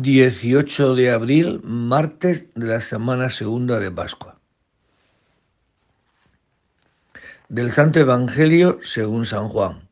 18 0.00 0.94
de 0.94 1.10
abril, 1.10 1.60
martes 1.62 2.48
de 2.54 2.66
la 2.66 2.80
semana 2.80 3.28
segunda 3.28 3.78
de 3.78 3.90
Pascua. 3.90 4.38
Del 7.50 7.70
Santo 7.70 8.00
Evangelio 8.00 8.78
según 8.82 9.26
San 9.26 9.50
Juan. 9.50 9.90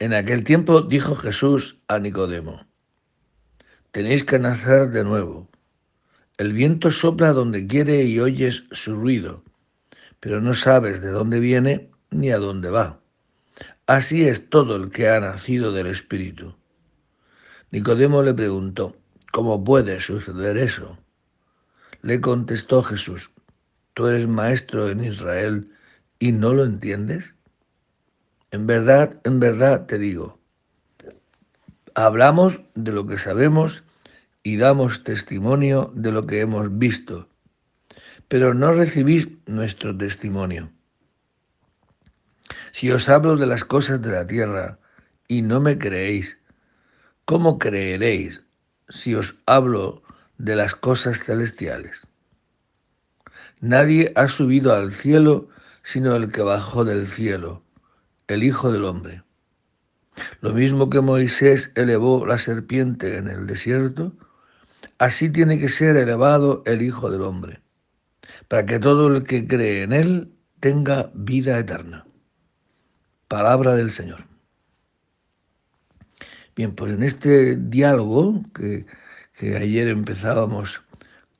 En 0.00 0.14
aquel 0.14 0.42
tiempo 0.42 0.82
dijo 0.82 1.14
Jesús 1.14 1.78
a 1.86 2.00
Nicodemo, 2.00 2.66
tenéis 3.92 4.24
que 4.24 4.40
nacer 4.40 4.88
de 4.90 5.04
nuevo. 5.04 5.48
El 6.36 6.52
viento 6.52 6.90
sopla 6.90 7.32
donde 7.32 7.68
quiere 7.68 8.02
y 8.02 8.18
oyes 8.18 8.64
su 8.72 8.96
ruido, 8.96 9.44
pero 10.18 10.40
no 10.40 10.54
sabes 10.54 11.00
de 11.00 11.10
dónde 11.10 11.38
viene 11.38 11.88
ni 12.10 12.32
a 12.32 12.38
dónde 12.38 12.70
va. 12.70 12.98
Así 13.86 14.26
es 14.26 14.50
todo 14.50 14.74
el 14.74 14.90
que 14.90 15.08
ha 15.08 15.20
nacido 15.20 15.70
del 15.70 15.86
Espíritu. 15.86 16.56
Nicodemo 17.72 18.22
le 18.22 18.32
preguntó, 18.32 18.96
¿cómo 19.32 19.64
puede 19.64 20.00
suceder 20.00 20.56
eso? 20.56 20.98
Le 22.00 22.20
contestó 22.20 22.82
Jesús, 22.82 23.32
¿tú 23.92 24.06
eres 24.06 24.28
maestro 24.28 24.88
en 24.88 25.02
Israel 25.02 25.72
y 26.20 26.30
no 26.30 26.52
lo 26.52 26.64
entiendes? 26.64 27.34
En 28.52 28.66
verdad, 28.68 29.20
en 29.24 29.40
verdad 29.40 29.86
te 29.86 29.98
digo, 29.98 30.38
hablamos 31.94 32.60
de 32.74 32.92
lo 32.92 33.06
que 33.06 33.18
sabemos 33.18 33.82
y 34.44 34.58
damos 34.58 35.02
testimonio 35.02 35.90
de 35.96 36.12
lo 36.12 36.24
que 36.24 36.40
hemos 36.40 36.78
visto, 36.78 37.28
pero 38.28 38.54
no 38.54 38.72
recibís 38.72 39.28
nuestro 39.46 39.96
testimonio. 39.96 40.70
Si 42.70 42.92
os 42.92 43.08
hablo 43.08 43.36
de 43.36 43.46
las 43.46 43.64
cosas 43.64 44.00
de 44.02 44.10
la 44.12 44.26
tierra 44.26 44.78
y 45.26 45.42
no 45.42 45.60
me 45.60 45.78
creéis, 45.78 46.38
¿cómo 47.26 47.58
creeréis 47.58 48.40
si 48.88 49.14
os 49.14 49.34
hablo 49.46 50.02
de 50.38 50.56
las 50.56 50.74
cosas 50.74 51.18
celestiales? 51.22 52.06
Nadie 53.60 54.12
ha 54.14 54.28
subido 54.28 54.72
al 54.72 54.92
cielo 54.92 55.48
sino 55.82 56.16
el 56.16 56.30
que 56.32 56.42
bajó 56.42 56.84
del 56.84 57.06
cielo, 57.06 57.62
el 58.28 58.42
Hijo 58.42 58.72
del 58.72 58.84
Hombre. 58.84 59.22
Lo 60.40 60.52
mismo 60.52 60.88
que 60.88 61.00
Moisés 61.00 61.72
elevó 61.74 62.26
la 62.26 62.38
serpiente 62.38 63.18
en 63.18 63.28
el 63.28 63.46
desierto, 63.46 64.12
así 64.98 65.28
tiene 65.28 65.58
que 65.58 65.68
ser 65.68 65.96
elevado 65.96 66.62
el 66.64 66.82
Hijo 66.82 67.10
del 67.10 67.22
Hombre, 67.22 67.60
para 68.48 68.66
que 68.66 68.78
todo 68.78 69.08
el 69.08 69.24
que 69.24 69.46
cree 69.46 69.82
en 69.82 69.92
él 69.92 70.32
tenga 70.60 71.10
vida 71.14 71.58
eterna. 71.58 72.06
Palabra 73.28 73.74
del 73.74 73.90
Señor. 73.90 74.35
Bien, 76.56 76.74
pues 76.74 76.90
en 76.94 77.02
este 77.02 77.56
diálogo 77.56 78.42
que, 78.54 78.86
ayer 79.42 79.88
empezábamos 79.88 80.80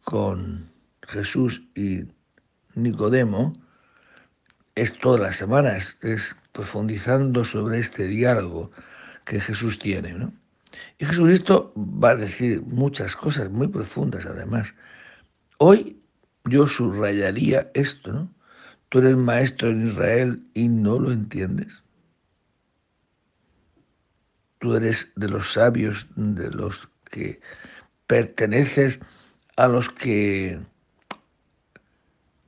con 0.04 0.70
Jesús 1.08 1.62
y 1.74 2.04
Nicodemo, 2.74 3.54
es 4.74 4.92
toda 4.98 5.18
la 5.18 5.32
semana, 5.32 5.74
es, 5.74 6.36
profundizando 6.52 7.44
sobre 7.44 7.78
este 7.78 8.06
diálogo 8.08 8.70
que 9.24 9.40
Jesús 9.40 9.78
tiene. 9.78 10.12
¿no? 10.12 10.34
Y 10.98 11.06
Jesucristo 11.06 11.72
va 11.74 12.10
a 12.10 12.16
decir 12.16 12.60
muchas 12.60 13.16
cosas 13.16 13.50
muy 13.50 13.68
profundas 13.68 14.26
además. 14.26 14.74
Hoy 15.56 15.98
yo 16.44 16.66
subrayaría 16.66 17.70
esto, 17.72 18.12
¿no? 18.12 18.34
Tú 18.90 18.98
eres 18.98 19.16
maestro 19.16 19.70
en 19.70 19.88
Israel 19.88 20.42
y 20.52 20.68
no 20.68 20.98
lo 20.98 21.10
entiendes 21.10 21.85
tú 24.66 24.74
eres 24.74 25.12
de 25.14 25.28
los 25.28 25.52
sabios, 25.52 26.08
de 26.16 26.50
los 26.50 26.88
que 27.08 27.40
perteneces 28.08 28.98
a 29.56 29.68
los 29.68 29.90
que 29.90 30.60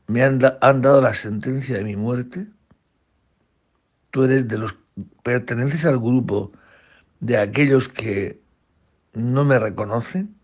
me 0.08 0.24
han, 0.24 0.40
dado 0.40 1.00
la 1.00 1.14
sentencia 1.14 1.76
de 1.76 1.84
mi 1.84 1.94
muerte. 1.94 2.48
Tú 4.10 4.24
eres 4.24 4.48
de 4.48 4.58
los 4.58 4.74
perteneces 5.22 5.84
al 5.84 6.00
grupo 6.00 6.50
de 7.20 7.38
aquellos 7.38 7.88
que 7.88 8.40
no 9.14 9.44
me 9.44 9.60
reconocen 9.60 10.34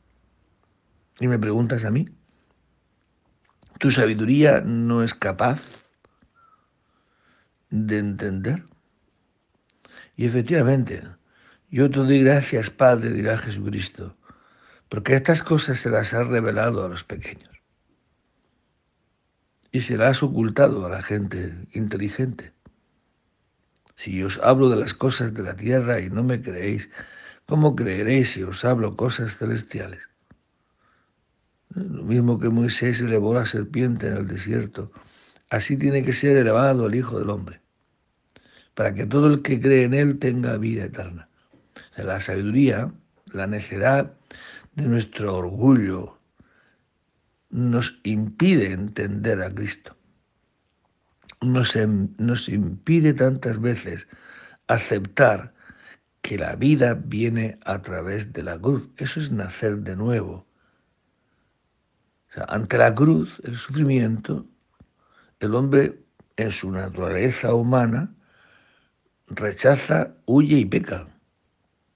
y 1.19 1.27
me 1.27 1.41
preguntas 1.41 1.85
a 1.85 1.91
mí. 1.91 2.09
Tu 3.81 3.91
sabiduría 3.91 4.61
no 4.61 5.03
es 5.03 5.13
capaz 5.13 5.61
de 7.71 7.99
entender. 7.99 8.63
Y 10.17 10.27
efectivamente, 10.27 11.03
yo 11.75 11.91
te 11.91 11.99
doy 11.99 12.23
gracias, 12.23 12.71
Padre, 12.71 13.11
dirá 13.11 13.37
Jesucristo, 13.37 14.17
porque 14.89 15.17
estas 15.17 15.43
cosas 15.43 15.81
se 15.81 15.91
las 15.91 16.15
has 16.15 16.25
revelado 16.29 16.85
a 16.85 16.89
los 16.89 17.03
pequeños 17.03 17.51
y 19.73 19.81
se 19.81 19.97
las 19.97 20.11
has 20.11 20.23
ocultado 20.23 20.87
a 20.87 20.89
la 20.89 21.03
gente 21.03 21.53
inteligente. 21.73 22.53
Si 23.97 24.23
os 24.23 24.39
hablo 24.39 24.69
de 24.69 24.77
las 24.77 24.95
cosas 24.95 25.35
de 25.35 25.43
la 25.43 25.57
tierra 25.57 25.99
y 25.99 26.11
no 26.11 26.23
me 26.23 26.41
creéis, 26.41 26.91
¿cómo 27.45 27.75
creeréis 27.75 28.31
si 28.31 28.45
os 28.45 28.65
hablo 28.65 28.95
cosas 28.95 29.37
celestiales? 29.37 30.03
Lo 31.71 32.05
mismo 32.05 32.39
que 32.39 32.51
Moisés 32.51 33.01
elevó 33.01 33.35
la 33.35 33.47
serpiente 33.47 34.07
en 34.07 34.19
el 34.19 34.29
desierto, 34.29 34.93
así 35.51 35.77
tiene 35.77 36.05
que 36.05 36.13
ser 36.13 36.37
elevado 36.37 36.87
el 36.87 36.95
Hijo 36.95 37.19
del 37.19 37.31
Hombre, 37.31 37.63
para 38.75 38.95
que 38.95 39.07
todo 39.07 39.27
el 39.27 39.43
que 39.43 39.61
cree 39.61 39.83
en 39.83 39.95
él 39.95 40.21
tenga 40.21 40.57
vida 40.57 40.85
eterna 40.85 41.31
la 41.97 42.21
sabiduría, 42.21 42.93
la 43.33 43.47
necedad 43.47 44.15
de 44.75 44.85
nuestro 44.85 45.37
orgullo 45.37 46.19
nos 47.51 48.01
impide 48.03 48.73
entender 48.73 49.41
a 49.43 49.51
Cristo. 49.51 49.97
Nos, 51.41 51.77
nos 52.19 52.49
impide 52.49 53.15
tantas 53.15 53.61
veces 53.61 54.09
aceptar 54.67 55.55
que 56.23 56.39
la 56.39 56.57
vida 56.57 56.95
viene 56.95 57.59
a 57.65 57.83
través 57.83 58.33
de 58.33 58.43
la 58.43 58.59
cruz. 58.59 58.89
Eso 58.97 59.21
es 59.21 59.31
nacer 59.31 59.79
de 59.79 59.95
nuevo. 59.95 60.47
ante 62.49 62.79
la 62.79 62.95
cruz, 62.95 63.41
el 63.45 63.57
sufrimiento, 63.57 64.47
el 65.39 65.55
hombre 65.55 66.01
en 66.37 66.51
su 66.51 66.73
naturaleza 66.73 67.55
humana 67.55 68.13
rechaza, 69.29 70.15
huye 70.27 70.59
y 70.59 70.65
peca 70.65 71.14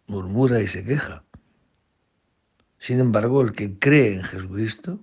murmura 0.09 0.61
y 0.61 0.67
se 0.67 0.85
queja. 0.85 1.23
Sin 2.79 2.99
embargo, 2.99 3.43
el 3.43 3.53
que 3.53 3.79
cree 3.79 4.15
en 4.15 4.25
Jesucristo, 4.25 5.01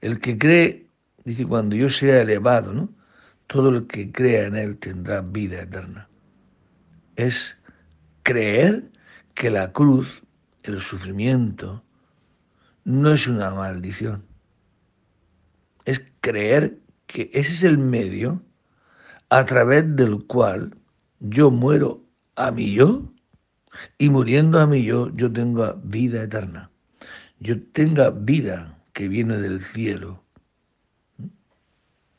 el 0.00 0.20
que 0.20 0.36
cree, 0.36 0.90
dice, 1.24 1.46
cuando 1.46 1.76
yo 1.76 1.88
sea 1.90 2.20
elevado, 2.20 2.72
¿no? 2.72 2.90
Todo 3.46 3.70
el 3.70 3.86
que 3.86 4.10
crea 4.10 4.46
en 4.46 4.56
Él 4.56 4.78
tendrá 4.78 5.20
vida 5.20 5.62
eterna. 5.62 6.08
Es 7.16 7.56
creer 8.22 8.90
que 9.34 9.50
la 9.50 9.72
cruz, 9.72 10.22
el 10.62 10.80
sufrimiento, 10.80 11.84
no 12.84 13.12
es 13.12 13.26
una 13.26 13.50
maldición. 13.50 14.24
Es 15.84 16.04
creer 16.20 16.80
que 17.06 17.30
ese 17.34 17.52
es 17.52 17.62
el 17.62 17.78
medio 17.78 18.42
a 19.28 19.44
través 19.44 19.94
del 19.94 20.24
cual 20.26 20.76
yo 21.20 21.50
muero 21.50 22.04
a 22.36 22.50
mi 22.50 22.74
yo 22.74 23.13
y 23.98 24.10
muriendo 24.10 24.60
a 24.60 24.66
mí 24.66 24.84
yo, 24.84 25.14
yo 25.14 25.32
tenga 25.32 25.76
vida 25.82 26.22
eterna. 26.22 26.70
Yo 27.40 27.60
tenga 27.72 28.10
vida 28.10 28.78
que 28.92 29.08
viene 29.08 29.38
del 29.38 29.62
cielo. 29.62 30.22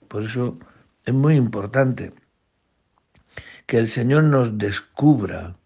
Por 0.08 0.24
eso 0.24 0.60
es 1.06 1.14
muy 1.14 1.36
importante 1.36 2.14
que 3.66 3.80
el 3.80 3.88
Señor 3.88 4.24
nos 4.24 4.58
descubra 4.58 5.58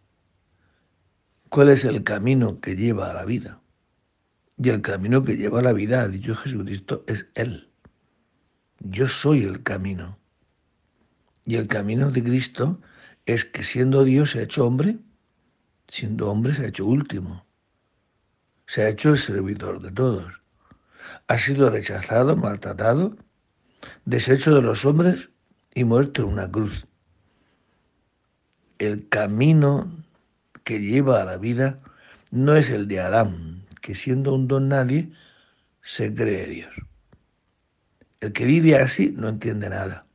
cuál 1.49 1.69
es 1.69 1.83
el 1.83 2.03
camino 2.03 2.61
que 2.61 2.75
lleva 2.75 3.09
a 3.09 3.13
la 3.13 3.25
vida. 3.25 3.59
Y 4.57 4.69
el 4.69 4.81
camino 4.81 5.23
que 5.23 5.37
lleva 5.37 5.59
a 5.59 5.63
la 5.63 5.73
vida, 5.73 6.01
ha 6.01 6.07
dicho 6.07 6.35
Jesucristo, 6.35 7.03
es 7.07 7.29
Él. 7.35 7.69
Yo 8.79 9.07
soy 9.07 9.43
el 9.43 9.63
camino. 9.63 10.17
Y 11.45 11.55
el 11.55 11.67
camino 11.67 12.11
de 12.11 12.23
Cristo 12.23 12.79
es 13.25 13.45
que 13.45 13.63
siendo 13.63 14.03
Dios 14.03 14.31
se 14.31 14.39
ha 14.39 14.43
hecho 14.43 14.65
hombre 14.65 14.99
siendo 15.89 16.29
hombre, 16.29 16.53
se 16.53 16.65
ha 16.65 16.67
hecho 16.67 16.85
último. 16.85 17.45
Se 18.67 18.83
ha 18.83 18.89
hecho 18.89 19.09
el 19.09 19.17
servidor 19.17 19.81
de 19.81 19.91
todos. 19.91 20.41
Ha 21.27 21.37
sido 21.37 21.69
rechazado, 21.69 22.35
maltratado, 22.35 23.17
deshecho 24.05 24.53
de 24.55 24.61
los 24.61 24.85
hombres 24.85 25.29
y 25.73 25.83
muerto 25.83 26.23
en 26.23 26.29
una 26.29 26.49
cruz. 26.49 26.85
El 28.77 29.09
camino 29.09 29.91
que 30.63 30.79
lleva 30.79 31.21
a 31.21 31.25
la 31.25 31.37
vida 31.37 31.79
no 32.31 32.55
es 32.55 32.69
el 32.69 32.87
de 32.87 32.99
Adán, 32.99 33.65
que 33.81 33.95
siendo 33.95 34.33
un 34.33 34.47
don 34.47 34.69
nadie, 34.69 35.11
se 35.81 36.13
cree 36.13 36.45
Dios. 36.47 36.73
El 38.21 38.33
que 38.33 38.45
vive 38.45 38.75
así 38.75 39.13
no 39.15 39.29
entiende 39.29 39.69
nada. 39.69 40.05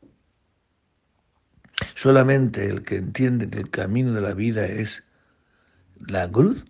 Solamente 1.94 2.68
el 2.68 2.84
que 2.84 2.96
entiende 2.96 3.50
que 3.50 3.58
el 3.58 3.70
camino 3.70 4.12
de 4.12 4.20
la 4.20 4.34
vida 4.34 4.66
es 4.66 5.04
la 6.00 6.30
cruz 6.30 6.64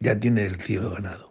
ya 0.00 0.18
tiene 0.18 0.46
el 0.46 0.60
cielo 0.60 0.90
ganado. 0.90 1.29